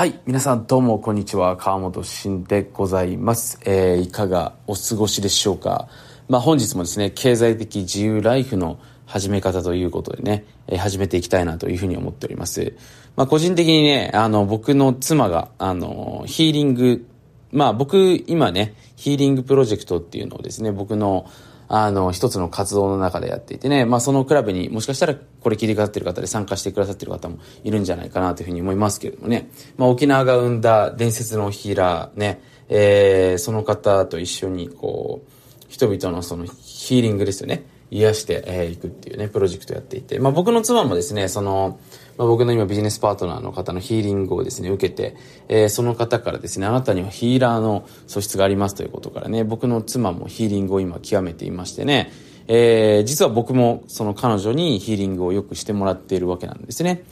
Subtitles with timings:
[0.00, 0.18] はい。
[0.24, 1.58] 皆さんどうもこんにちは。
[1.58, 3.60] 川本慎でございます。
[3.66, 5.88] えー、いかがお過ごしでしょうか。
[6.26, 12.78] まあ本日もですね、経済的自由ライフの始め方ということでね、えー、始めていきたいなというふうに思っております。
[13.14, 17.06] まあ個人的にね、あの、僕の妻が、あの、ヒーリング、
[17.52, 21.26] まあ僕今ね、ヒーリングプロジェクトっていうのをですね、僕の
[21.72, 35.30] あの、一つの活動の中でやっていてね、まあそのクラブにもしかしたらこれ切り替わってる方で参加してくださってる方もいるんじゃないかなというふうに思いますけれどもね、まあ沖縄が生んだ伝説のヒーラーね、えー、その方と一緒にこう、
[35.68, 37.62] 人々のそのヒーリングですよね。
[37.90, 41.78] 癒してい、えー、くっていうね、プロジェクトをやっていて、まあ僕の妻もですね、その、
[42.16, 45.16] まあ、僕の今ビジネスパートナーの方のヒーリングをですね、受けて、
[45.48, 52.12] えー、その方からですね、あなたにはヒーラーの素質がありますということからね、僕の妻もヒーリングを今極めていましてね、
[52.46, 57.04] えー、実は僕もその彼女にヒーリングをよくしてもらっているわけなんですね。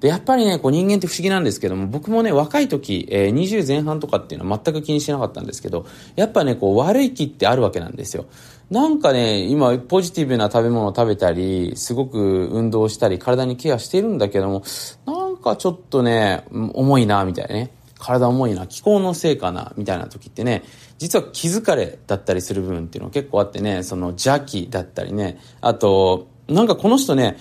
[0.00, 8.26] で、やっぱりね、こう人間って不思議なんですけども、僕もね、若い時、えー、20前半とかっていうのは全く気にしなかったんですけど、やっぱね、こう悪い気ってあるわけなんですよ。
[8.70, 14.64] なんかね、今、ポジティブな食べ物を食べたり、すごく運動したり、体にケアしてるんだけども、
[15.06, 17.70] なんかちょっとね、重いな、みたいなね。
[18.00, 20.64] 体重いな、気候のせいかな、みたいな時ってね、
[20.98, 27.36] 実は気疲れだったりする部分っていうの結構あってね、その邪気だったりね、あと、なんかこの人ね、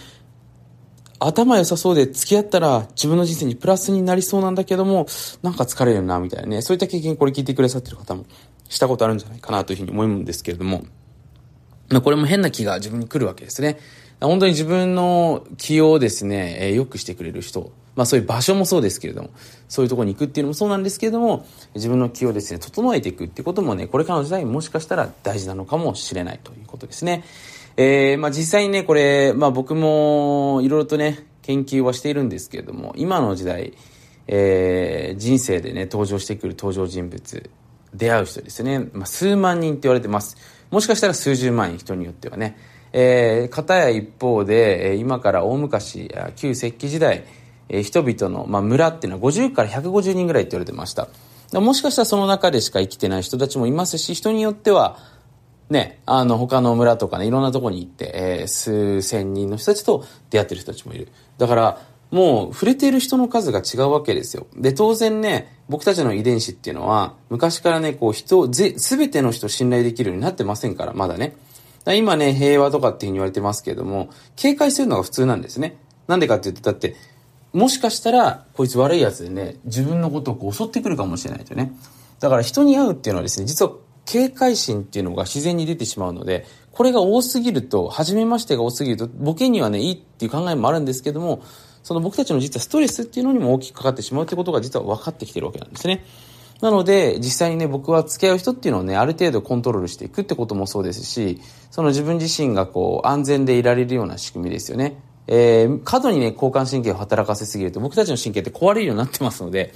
[1.18, 5.08] 頭良さそうで付き合ったら自分の人生にプラスになりそうなんだけども、
[5.42, 6.62] なんか疲れるな、みたいなね。
[6.62, 8.26] そういった経験これ聞いてくださってる方も
[8.70, 10.84] したことあるんじゃないかなというふうに思うんですけれども、
[11.90, 13.80] まあこれも変な気が自分に来るわけですね。
[14.22, 19.30] 本当に自分の気をですね、えー、良くしてくれる人、まあそういう場所もそうですけれども、
[19.68, 27.24] そういうところに行くっていうのもそうなんですけれども、自分の気をですね、整えていくっていうこともね、これからの時代もしかしたら大事なのかもしれないということですね。
[27.78, 33.74] えー、まあ実際にね、これ、まあ僕もいろいろとね、研究はしているんですけれども、今の時代、
[34.28, 37.50] えー、人生でね、登場してくる登場人物、
[37.94, 40.55] 出会う人ですね、まあ数万人って言われてます。
[40.76, 42.58] もしかしたら数十万人人によってはね。
[42.92, 47.24] えー、片や一方で、え今から大昔、旧石器時代、
[47.70, 51.08] え、人々の、まあ、村っていうのは50から150人ぐらいって言われてました。
[51.54, 54.98] もしかしたらその中でしか生きてない人たちもいますし、人によっては、
[55.70, 61.08] ね、あの、他の村とかね、いろんなとこに行って、えー、数千人の人たちと出会ってる人たちもいる。
[61.38, 64.48] だから、もう触れている人の数が違うわけですよ。
[64.56, 71.36] で、当然ね、僕たちの遺伝子っていうのは、昔からね、こう人、ぜ、すべての人を信頼できるようになってませんから、まだね。
[71.94, 75.78] 今ね、平和とかっていうふうに言われてますけれども、警戒するのが普通なんですね。
[76.08, 76.96] なんでかって言うと、だって、
[77.54, 81.74] もしかしたら、こいつ悪いやつでね、自分のことをこう襲ってくるかもしれないとね。
[82.20, 83.72] だから人に会うっていうのはですね、実は
[84.06, 91.42] 警戒心っていうのが自然に出てしまうので、これが多すぎると、初めましてが多すぎると、ボケにはね、いいっていう考えもあるんですけども、
[91.86, 96.04] その僕たちの実はストレスっていうのにも大きくかかってしまうってことが実は分かってきてるわけなんですね。
[96.60, 104.98] なので、実際にね、僕は付き合う人っていうのをね、ある程度コントロールしていくってこともそうですし、その自分自身がこう、安全でいられるような仕組みですよね。
[105.28, 109.76] えー、過度にね、交感神経を働かせすぎると、僕たちの神経って壊れるようになってますので、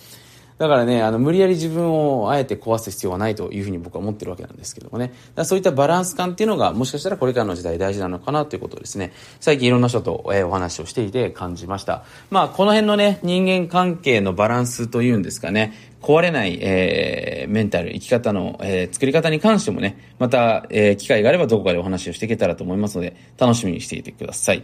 [0.59, 5.13] だからね、あの、無理やり自分をあえて壊す必要はないというふうに僕は思ってるわけなんですけどもね。
[5.33, 12.03] だそういったバランス感っていうのが、もしかしたらこれからの時代大事なのかなということをですね、最近いろんな人と、え、お話をしていて感じました。
[12.29, 24.63] まあ、この辺のね、人間関係のバランスというんですかね、壊れない、えー、メンタル、生き方の、えー、作り方に関してもね、また、えー、機会があればどこかでお話をしていけたらと思いますので、楽しみにしていてください。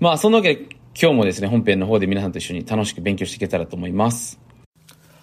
[0.00, 0.62] まあ、そんなわけで、
[1.00, 4.45] 今日もですね、本編の方で皆さんと一緒に楽しく勉強していけたらと思います。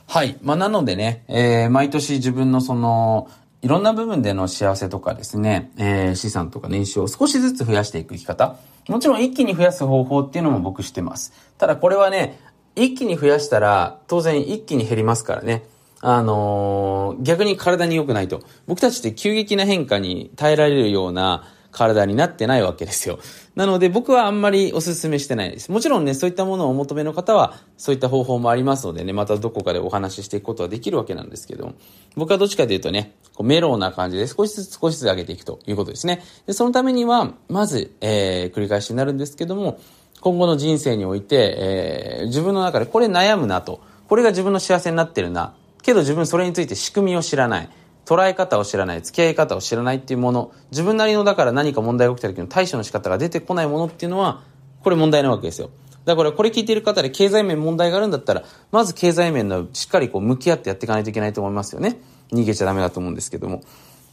[0.08, 0.38] はい。
[0.41, 3.30] まあ、なのでね、えー、毎年自分のその、
[3.62, 8.58] いろんな部分での幸せとかですね、えー、資産とか年収を少しずつ増やしていく生き方。
[8.90, 11.34] もちろん一気に増やす方法っていうのも僕知ってます。
[11.58, 12.40] ただこれはね、
[12.75, 15.63] 一気に増やしたら、当然一気に減りますからね。
[16.02, 18.42] あのー、逆に体に良くないと。
[18.68, 23.20] 僕たちって急激な変化に耐えられるような体になってないわけですよ。
[23.56, 25.72] なので僕はあんまりお勧めしてないです。
[25.72, 31.74] もちろんね、そういったものをお求めの方は、そういった方法もありますのでね、またどこかでお話ししていくことはできるわけなんですけど、
[32.16, 36.24] 僕はどっちかというとね、こうメローな感じで少しずつ少しずつ上げていくということですね。
[36.46, 39.80] で、そのためには、まず、えー、繰り返しになるんですけども、
[40.22, 47.69] 今後の人生において、えー、自分の中でこれ悩むなと、これが自分の幸せになってるな、けど自分それについて仕組みを知らない。
[48.06, 54.44] 捉え方を知らない、付き合い方を知らないっていうもの、自分なりのだから何か問題が起きた時の対処の仕方が出てこないものっていうのは、
[54.84, 55.70] これ問題なわけですよ。
[56.06, 62.00] だからこれ聞いている方で経済面問題があるんだったら、まず経済面のしっかりこう向き合ってやっていかないといけないと思いますよね。
[62.32, 63.64] 逃げちゃダメだと思うんですけども。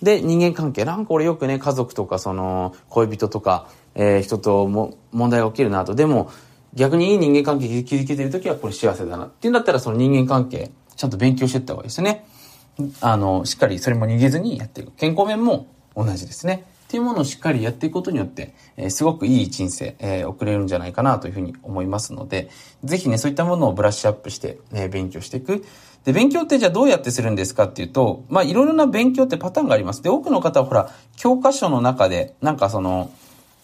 [0.02, 0.84] で、人間関係。
[0.84, 5.94] なんか俺よくね、家族とかその、恋人とか、えー、人とも問題が起きるなと。
[5.94, 6.30] でも、
[6.74, 12.26] 逆にいい人間関係築けてる時はこれ幸せだなっていうんだったらその人間関係ちゃんと勉強していった方がいいですね。
[13.00, 14.92] あの、しっかりそれも逃げずにやっていく。
[14.92, 16.64] 健康面も同じですね。
[16.84, 22.50] っていうものをしっかりやっていくことによって、えー、すごくいい人生、えー、送れるんじゃないかなというふうに思いますので、
[22.82, 25.64] ぜひね、そういったものをブラッシュアップして、え、勉強していく。
[26.04, 30.02] で、勉強ってじゃあどうやってするんですかっていうと、まあ、いろいろな勉強ってパターンがあります。
[30.02, 33.12] で、多くの方はほら、教科書の中で、なんかその、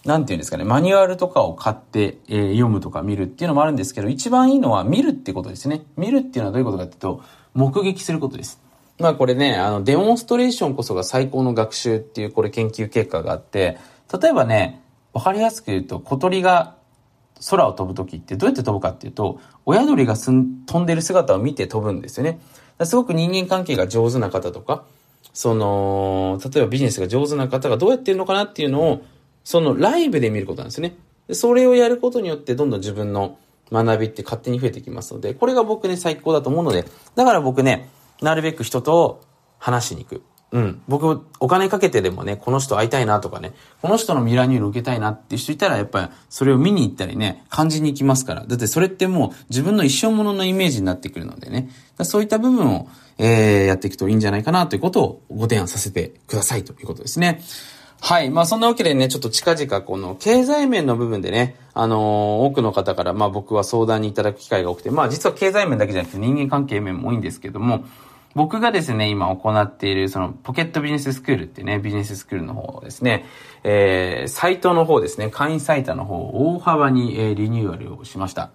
[0.05, 5.83] なんていうんですかね、マニュアルとかを買って、えー、読むとか見るっていうのもあるんですけど、一番いいのは見るってことですね。
[5.97, 7.21] 見るっていうのはどういうことかっていうと、
[7.53, 8.61] 目撃することです。
[8.99, 13.77] まあこれね、あの、デモンストレーションこそが最高の学習っていうこれ研究結果があって、
[14.21, 14.81] 例えばね、
[15.13, 16.75] わかりやすく言うと、小鳥が
[17.49, 22.39] 空を飛ぶ時ってどうやって飛ぶかっていうと、親鳥がすん飛んでる姿を見て飛ぶんですよね。
[22.83, 24.85] すごく人間関係が上手な方とか、
[25.33, 29.03] その、例えばビジネスが上手な方がどうやってるのかなっていうのを、
[29.43, 30.95] そのライブで見ることなんですね。
[31.31, 33.37] それをやることによってどんどん自分の
[33.71, 36.85] 学びって勝手に増えてきますので、これが僕ね、最高だと思うので、
[37.15, 37.89] だから僕ね、
[38.21, 39.21] なるべく人と
[39.59, 40.23] 話しに行く。
[40.51, 40.81] うん。
[40.87, 48.45] 僕、お金かけてでもね、この人会いたいなとかね、この人のミラーニュール受けたいなっていう人いたら、やっぱりそれを見に行ったりね、感じに行きますから。
[48.45, 51.69] だってそれってもう自分の一生もののイメージになってくるのでね。
[52.03, 52.87] そういった部分を、
[53.17, 57.41] えー、やっていくといいんじゃないかなということをご提案させてくださいということですね。
[57.99, 58.29] はい。
[58.29, 67.83] まあそんなわけでね、ちょっと近々この経済面の部分でね、あのー、多くの方からまあ僕は相談にいただく機会が多くて、まあ実は経済面だけじゃなくて人間関係面も多いんですけども、
[68.37, 73.25] 僕がですね、今行っている、その、ポケットビジネススクールってね、ビジネススクールの方ですね、
[73.63, 78.51] えー、サイトの方ですね、会員サイトの方を大幅に、えー、リニューアルをしました。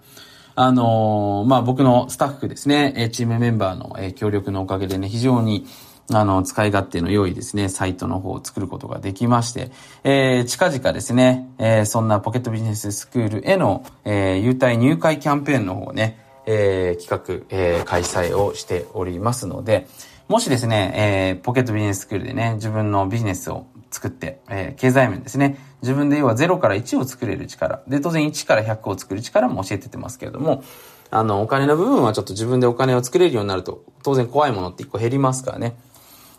[0.55, 5.65] あのー、まあ、僕のスタッフですね、えチームメンバーの、え、協力のおかげでね、非常に、
[6.13, 9.71] あの、使い勝手の良いですね、サイトの方を作ることができまして、
[10.05, 19.87] えー、近々ですね、えー、そんなポケットビジネススクールへの、えー、優待入会キャンペーンの方をね、えー、企画、えー、開催をしておりますので、
[20.27, 30.63] もしですね、えー、ポケットビジネススクールでね、自分のビジネスを作って、えー、経済面ですね、自分で要は0から1を作れる力、で、当然1から100を作る力も教えててますけれども、
[31.11, 35.75] あの、お金の部分はちょっと自分でお金を作れるようになると、当然怖いものって1個減りますからね。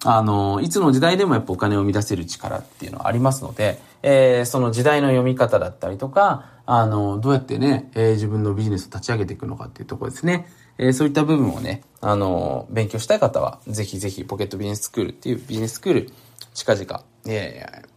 [0.05, 10.47] あの、いつの時代でもやっぱお金を生み出せる力っていうのはありますので、えー、その時代の読み方だったりとか、あの、どうやってね、えー、自分のビジネスを立ち上げていくのかっていうところですね。
[10.77, 16.11] えー、そういった部分をね、あの、勉強したい方は、ぜひぜひポケットビジネススクールっていうビジネススクール、
[16.53, 17.89] 近々、えー、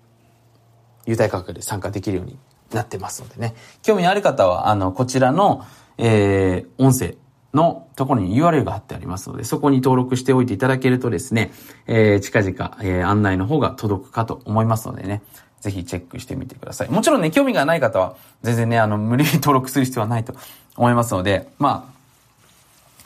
[1.05, 2.37] 優待価格で参加できるように
[2.71, 3.55] なってますのでね。
[3.81, 5.65] 興味ある方は、あの、こちらの、
[5.97, 7.15] えー、音声、
[7.57, 11.51] のところに URL が貼ってありますので、そこに登録しておいていただけるとですね、
[11.87, 15.21] えー、近々、えー、案内の方が届くかと思いますのでね、
[15.59, 16.89] ぜひチェックしてみてください。
[16.89, 20.33] もちろんね、興味がない方は、全然ね、あの、無理に登録する必要はないと
[20.77, 21.96] 思いますので、まあ、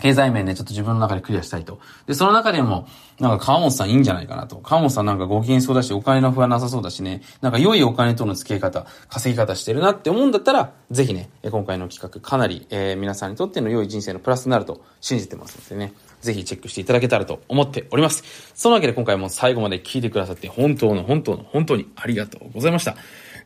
[0.02, 1.80] 経済面でちょっと自分の中でクリアしたいと。
[2.08, 2.88] で、その中でも、
[3.20, 4.58] なんか川本さんいいんじゃないかなと。
[4.58, 18.24] 川本さんなんかご機嫌そうだし、お金の不安なさそうだしね、なんか良いお金との付き合い方、稼ぎ方してるなって思うんだったら、ぜひね、今回の企画かなり、えー、皆さんにとっての良い人生のプラスになると信じてますのでね、ぜひチェックしていただけたらと思っております。
[18.56, 22.96] そのわけで今回も最後まで聞いてくださって本当の本当の本当にありがとうございました。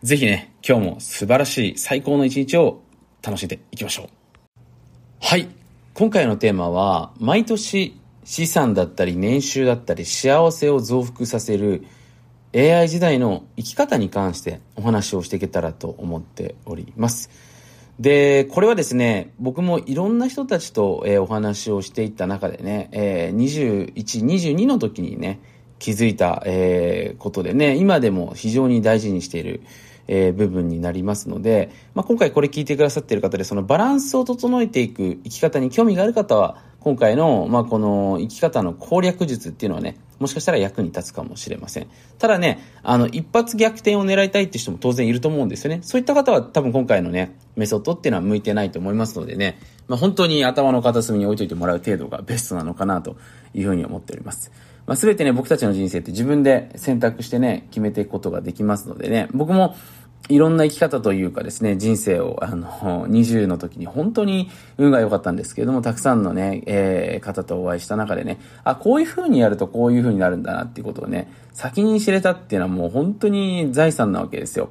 [0.04, 2.81] ぜひね、今日も素晴らしい最高の一日を
[3.22, 4.10] 楽しんでいきましょう。
[5.19, 5.64] はい。
[5.97, 11.86] 今回のテーマは、毎年資産だったり年収だったり幸せを増幅させる
[12.53, 17.29] AI 時代の生き方に関してお話をしていけたらと思っております。
[17.98, 25.39] で、これはですね、僕もいろんな人たちと、えー、お話をしていった中でね、えー、21、22の時にね、
[25.79, 29.62] 気づいた、えー、ことでね、今でも非常に大事にしている、
[30.07, 41.88] えー、部分になりますので、まあ、今回これ聞いてくださっている方で、そのバランスを整えていく生き方に興味がある方は、今回の、まあ、この生き方の攻略術っていうのはね、もしかしたら役に立つかもしれません。
[42.19, 45.79] ただね、あの、一発逆転を狙いたいって人も当然いると思うんですよね。
[45.81, 49.57] そういった方は多分今回のね、メソッドっていうのは向いてないと思いますのでね、
[49.88, 53.17] まあ、本当に頭の片隅に置いといてもらう程度がベストなのかなと
[53.53, 54.51] いうふうに思っております。
[54.88, 59.75] まあ、全てね、僕たちの人生って自分で選択してね、決めていくことができますのでね、僕も
[60.27, 74.70] いろんな生き方というかですね、人生を、あの、20の時に本当に運が良かったんですけれども、たくさんのね、えー、方とお会いした中でね、あ、こういう風にやるとこういう風になるんだなっていうことをね、先に知れたっていうのはもう本当に財産なわけですよ。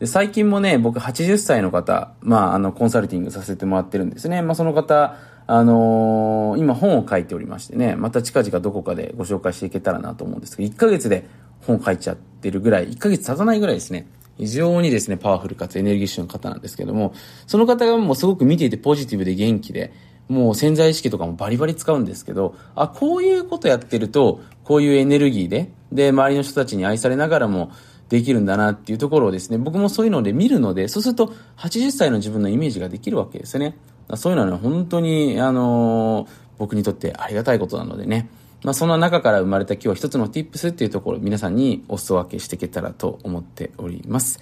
[0.00, 4.42] で、最近もね、僕80歳の方、まあ、あの、コンサルティングさせてもらってるんですね。
[4.42, 5.16] まあ、その方、
[5.52, 11.26] あのー、今本を書いておりましてね、また近々どこかでご紹介していけたらなと思うんですけど、1ヶ月で
[11.66, 14.06] 本書いちゃってるぐらい、1ヶ月経たないぐらいですね。
[14.38, 17.14] 非常にですね、パワフルかつエネルギッシュの方なんですけども、
[17.48, 19.92] その方がもうすごく見ていてポジティブで元気で、
[20.28, 27.72] もう潜在意識とかもバリバリ使うんですけど、あ、こういうことやってると、こういうエネルギーで、で、周りの人たちに愛されながらも
[28.08, 33.76] できるんだなっていうところをですね、僕もそういうので見るので、そうすると80歳の自分のイメージができるわけですね。
[34.16, 38.28] そういうのは、ね、本当に、あの、僕にとってありがたいことなのでね。
[38.62, 44.40] まあ、そんな中から生まれた今日は一つの tips っていうところ皆さんにお裾分けしていけたらと思っております。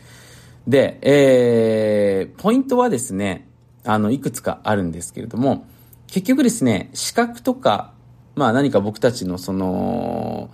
[0.67, 3.47] で、えー、ポイントはですね、
[3.85, 5.67] あの、いくつかあるんですけれども、
[6.09, 7.93] 結局ですね、資格とか、
[8.35, 10.51] まあ何か僕たちのその、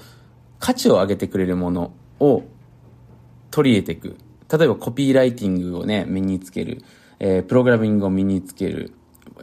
[0.59, 2.45] 価値を上げてくれるものを
[3.51, 4.17] 取り入れていく。
[4.57, 6.83] 例えばコピーライティングをね、身につける。
[7.19, 8.93] えー、プログラミングを身につける。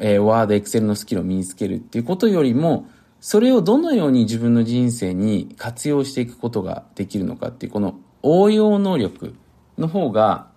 [0.02, 2.88] えー、ワード、エクセルのスキルを身につけるっていうことよりも、
[3.22, 9.36] それをどのように自分の人生に活用していくことができるのかっていう、この応用能力
[9.78, 10.48] の方が、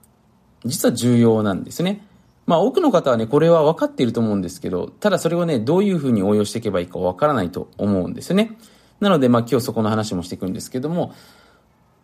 [0.64, 2.06] 実は重要なんですね。
[2.46, 8.56] まあ多くの方はね、これは分かっていると思うんですけど、ただそれをね、どういうふうに応用していけばいいか分からないと思うんですよね。
[9.00, 11.12] なので、まあ今日そこの話もしていくんですけども、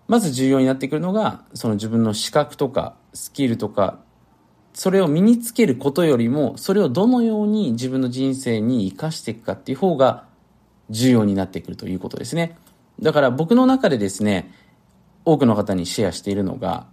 [0.09, 4.01] まず重要になってくるのが、その自分の資格とかスキルとか、
[4.73, 10.25] それを身につけることよりも、それをどのように自分の人生に活かしていくかっていう方が
[10.91, 12.57] 重要になってくるということですね。
[13.01, 14.53] だから僕の中でですね、
[15.25, 16.87] 多くの方にシェアしているのが、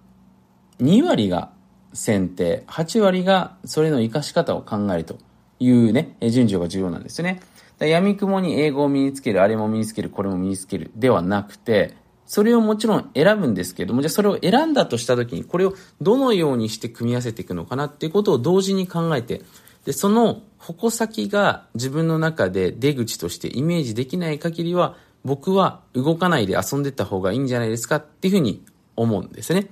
[0.82, 1.52] 2割が
[1.94, 5.18] 選定、8割がそれの活かし方を考えると
[5.60, 7.42] いうね、順序が重要なんですよね。
[7.80, 11.96] 闇雲に英語を身につける、あれも身につける、これも身につけるではなくて、
[12.28, 19.42] それをもちろん選ぶんですけども、じゃあそれを選んだとしたときに、これをどのようにして組み合わせていくのかなっていうことを同時に考えて、
[19.86, 28.64] で、その矛先が自分の中で出口としてイメージできない限りは、僕は動かないで遊んでった方がいいんじゃないですかっていうふうに
[28.96, 29.70] 思うんですね。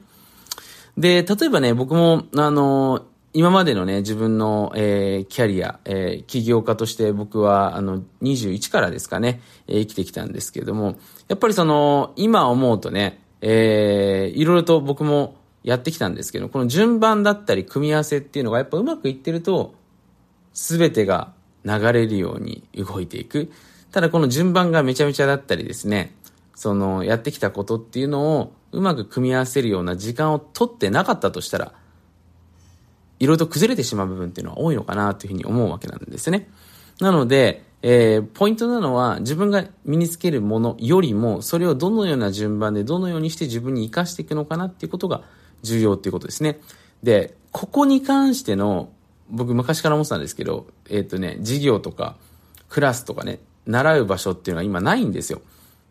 [0.97, 10.95] で、例えばね、僕も、あの、今までのね、自分の、えー、キャリア、えー、起業家として僕は、あの、21からですかね、えー、生きてきたんですけども、
[11.27, 19.73] やっぱりその、今思うとね、えー、いろいろと僕もやってきたんですけど、この順番だったり組み合わせっていうのがやっぱうまくいってると、
[20.53, 21.33] すべてが
[21.65, 23.51] 流れるように動いていく。
[23.91, 26.15] ただこの順番がめちゃめちゃだったりですね、
[26.53, 31.73] その、やってきたことっていうのをうまく組み合わせるような時間を取ってなかったとしたら、
[33.19, 36.49] いろいろと崩れてしまう部分っていうのは多いのかなというふうに思うわけなんですね。
[36.99, 45.21] なので、えー、ポイントなのは自分が身につけるものよりもそれをどのような順番でどのようにして自分に活かしていくのかなっていうことが
[45.61, 46.59] 重要っていうことですね。
[47.03, 48.89] で、ここに関しての
[49.29, 52.15] 僕昔から思ってたんですけど、えっ、ー、とね、授業とか
[52.69, 53.37] クラスとかね、
[53.67, 55.41] 習う場所っていうのは今ないんですよ。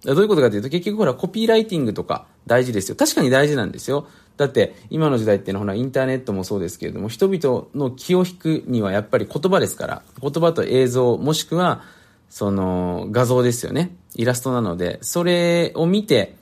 [0.04, 2.96] どういうことかというと結局ほらコピーライティングとか大事ですよ。
[2.96, 4.08] 確かに大事なんですよ。
[4.36, 11.82] だって今の時代っていうのはほらインターネットもそうですけれども人々の気を引くにはやっぱり言葉ですから言葉と映像もしくは
[12.28, 13.94] その画像ですよね。
[14.16, 16.34] イラストなのでそれを見て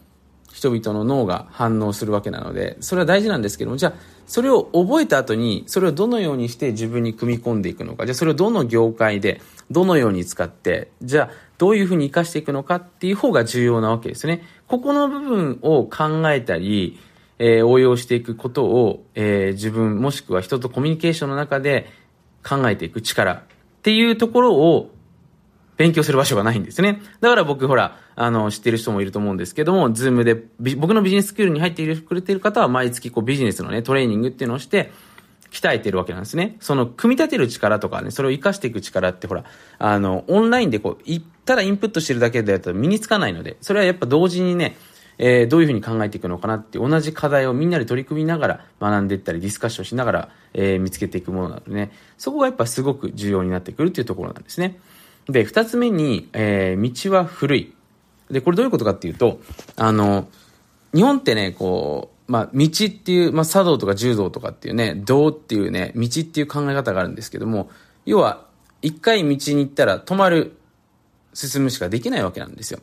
[0.52, 3.92] 人々の脳が反応するわけなのでそれは大事なんですけどもじゃあ
[4.26, 8.06] それを覚えた後にそれをどのようにして自分に組み込んでいくのか。
[8.06, 14.44] じゃあそれをどの業界でどのように使ってじゃあどういうふうに活かしていくのかっていう方が重要なわけですね。
[14.66, 16.98] ここの部分を考えたり
[17.44, 21.90] えー、応用していくことを、えー、自分もしくは人とコミュニケーションの中で
[22.48, 23.42] 考えていく力っ
[23.82, 24.90] ていうところを
[25.76, 27.02] 勉強する場所がないんですね。
[27.20, 30.44] だから僕ほら、あの、知ってる人もいると思うんですけども、 Zoom で、
[30.76, 34.92] 僕のビジネススクールに入っているくれてる方は毎月こうビジネスのね、トレーニングっていうのをして、
[35.50, 36.56] 鍛えてるわけなんですね。
[36.60, 39.44] その、組み立てる力とかね、それを活かしていく力ってほら、
[39.78, 44.76] あの、オンラインでこう、ただインプットしてるだけだと身につかないので、それはやっぱ同時にね、
[45.18, 54.78] えー、どういうふうに考えていくのかなって同じ課題をみんなで取り組みながら学んでいったりディスカッションしながら、えー、見つけていくものなのでね、そこがやっぱすごく重要になってくるっていうところなんですね。
[55.26, 57.74] で、二つ目に、えー、道は古い。
[58.30, 59.40] で、これどういうことかっていうと、
[59.76, 60.28] あの、
[60.94, 67.70] 日本ってね、こう、まあ、道っていう、まあ、茶道とか柔道とかっていうね、道っていうね、道っていう考え方があるんですけども、
[68.04, 68.46] 要は、
[68.80, 70.56] 一回道に行ったら止まる、
[71.34, 72.80] 進むしかできないわけなんですよ。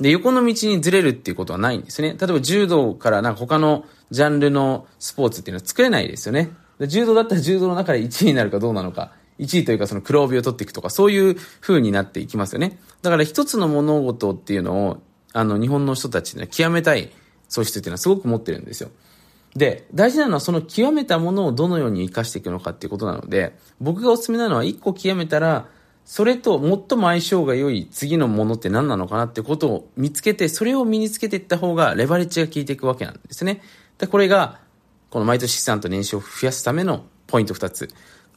[0.00, 2.16] で、横の道にずれるっていうことはないんですね。
[2.18, 6.50] 例えば柔道からなんか他のジャンルのスポーツっていうのは作れないですよね。
[6.80, 9.12] 柔道だったら柔道の中で1位になるかどうなのか。
[9.38, 12.78] 1位というかその黒帯を取っていくとか、そういう風になっていきますよね。
[13.02, 17.10] だから一つの物事っていうのを、あの、日本の人たちね、極めたい
[17.48, 18.90] 素質っていうのはすごく持ってるんですよ。
[19.56, 25.68] で、大事なのはその極めたものをどのように活かしていくのかっていうことなので、僕がお勧めなのは一個極めたら、
[26.04, 33.62] それと最も相性が良い次のものって何なのかなってことを見つけて、それを身につけていった方がレバレッジが効いていくわけなんですね。
[33.98, 34.60] で、これが
[35.10, 37.88] この毎年資産と年収を増やすためのポイント2つ。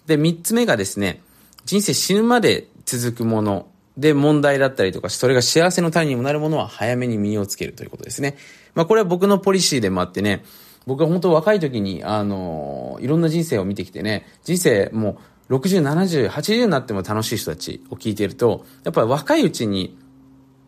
[0.06, 1.22] で、3つ目がですね、
[1.66, 8.38] 人生死ぬまで続くもので問題だったりとか、それが幸せの種にもなるものは早めに身をつけるということですね。
[8.76, 10.46] まあこれは僕のポリシーでもあってね、
[10.86, 15.18] 僕は本当若い時に、あの、いろんな人生を見てきてね、人生もう
[15.50, 19.98] 60、70、80になっても楽しい人たちを聞いていると、やっぱり若いうちに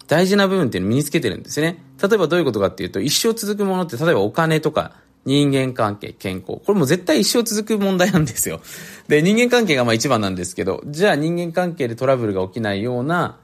[0.07, 1.83] 大事な部分っていうのを身につけてるんですね。
[2.01, 4.93] 例えばどういうことかっていうと、一生続くものって、例えばお金とか、
[5.25, 6.61] 人間関係、健康。
[6.65, 8.61] これも絶対一生続く問題なんですよ。
[9.07, 13.37] で、人間関係がまあ一番なんですけど、じゃあ人間関係でトラブルが起きないような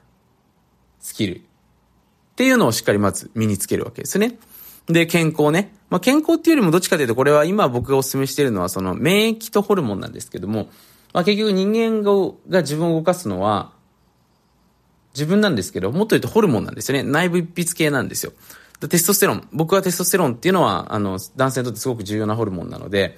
[0.99, 1.41] スキルっ
[2.35, 4.37] ていうのをしっかりまず身につけるわけですね。
[4.87, 5.73] で、健康ね。
[5.89, 10.69] まあ、健康っていうよりもどっちかというと、これは今僕がお勧めしているのは、その免疫とホルモンなんですけども、
[11.15, 12.03] まあ、結局人間
[12.49, 13.71] が自分を動かすのは、
[15.13, 17.09] 自分なんですけど、もっと言うとホルモンなんですよね。
[17.09, 18.33] 内部一筆系なんですよ。
[18.89, 19.47] テストステロン。
[19.53, 23.17] 僕はテストステロンっていうのは、あの、男性にとってすごく重要なホルモンなので、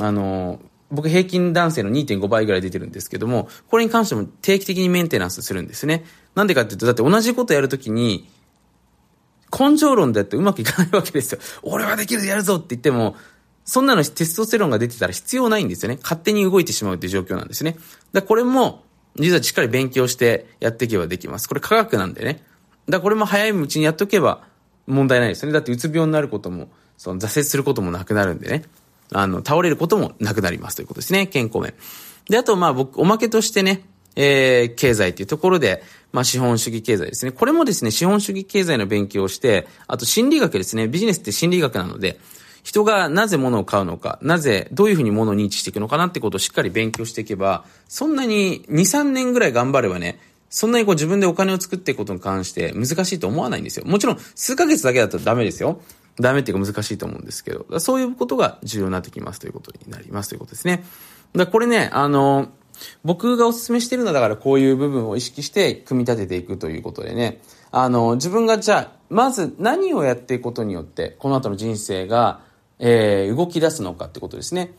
[0.00, 0.58] あの、
[0.90, 6.06] 僕平均男性の2.5倍ぐらい出てるんですけども、これに関しても定期的にメンテナンスするんですね。
[6.34, 8.28] なんでかっていうと、だって同じことやるときに、
[9.56, 11.38] 根性論だってうまくいかないわけですよ。
[11.62, 13.14] 俺はできるやるぞって言っても、
[13.68, 15.98] そんなのテストステロンが出てたら必要ないんですよね。
[16.02, 17.76] 勝手に動いてしまうっていう状況なんですね。
[18.14, 18.82] だこれも、
[19.16, 21.50] 実はしっかり勉強してやっていけばできます。
[21.50, 22.42] これ科学なんでね。
[22.88, 24.42] だこれも早いうちにやっとけば
[24.86, 25.52] 問題ないですね。
[25.52, 28.62] だってうつ病になることも、その挫折することもなくなるんでね。
[29.12, 31.26] あの、倒れることもなくなりますということですね。
[31.26, 31.74] 健康面。
[32.30, 33.82] で、あと、まあ僕、おまけとしてね、
[34.16, 35.82] えー、経済っていうところで、
[36.12, 37.32] まあ資本主義経済ですね。
[37.32, 40.88] これもですね、資本主義経済の勉強をして、あと心理学ですね。
[40.88, 42.18] ビジネスって心理学なので、
[42.68, 50.20] 人がなぜ物を買うのか、なぜ、どういうふうに物を認知していくのかなってことをしっかり勉強していけば、そんなに2、3年ぐらい頑張ればね、
[50.50, 53.86] そんなにこう自分でお金を作っていくことに関して難しいと思わないんですよ。
[53.86, 55.80] もちろん数ヶ月だけだとダメですよ。
[56.20, 60.84] ダメっていうか難しいと思うんですけど、そういうことが重要になってきますということになりますということですね。
[61.34, 62.48] だこれね、あの、
[63.02, 72.40] 僕がお勧めしてるのはだからこういう部分を意識して組み立てていくということでね、あの、自分がじゃあ、まず何をやっていくことによって、この後の人生が、
[72.78, 74.72] えー、動き出すのかってことですね。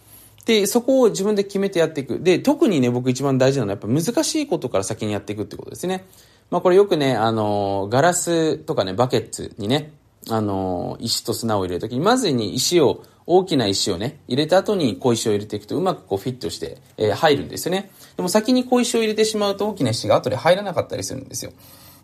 [0.46, 2.20] で、そこを自分で決めてやっていく。
[2.22, 6.06] で、特にね、僕一番大事なのはやっぱ難しいことから先にやっていくってことですね。
[6.50, 9.92] まあこれよくね、あの、ガラスとかね、バケツにね、
[10.30, 17.92] あの、石と砂を入れるときに、まずに石を、大きな石をね、入れた後に小石を入れていくとうまくこうフィットして、えー、入るんですよね。
[18.18, 21.52] でも先に小石を入れてしまうと大きな石が後で入らなかったりするんですよ。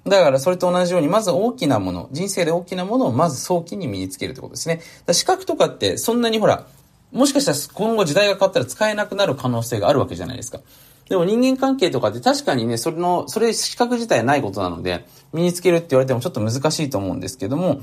[0.05, 4.81] だからそれと同じように、まず大きなもの、人生で大きなものをまず早期に身につけるってことですね。
[5.11, 6.67] 資格とかってそんなにほら、
[7.11, 10.59] もしかしたら今後時代が変わったら使えなくなる可能性があるわけじゃないですか。
[11.09, 17.81] でも人間関係とかって確かにね、それの、それ資格自体ないことなので、身につけるって言われてもちょっと難しいと思うんですけども、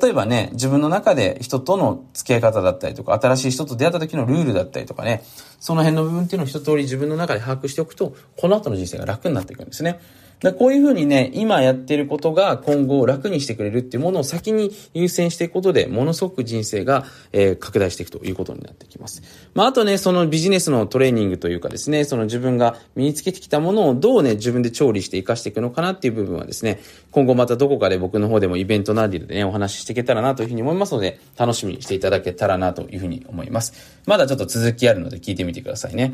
[0.00, 5.22] 例えばね、自分の中で人との付き合い方だったりとか、新しい人と出会った時のルールだったりとかね、
[5.60, 10.00] その辺の部分っていうのを一通り自分の中で把握しておくと、この後の人生が楽になっていくんですね。
[10.42, 19.22] でこういうふうにね、今やってることが今後楽にしてくれるっていうものを先に優先していくことで、ものすごく人生が、えー、拡大していくということになってきます。
[19.54, 26.80] まあ、あとね、そのビジネスのトレーニングというかですね、その自分が身につけてきたものをどうね、自分で調理して活かしていくのかなっていう部分はですね、
[27.12, 34.00] 今後またどこかで僕の方でもイベントなりでね、お話ししていけたらなというふうに思いますので、楽しみにしていただけたらなというふうに思います。
[34.06, 36.10] まだちょっと続きあるので聞いてみてくださいね。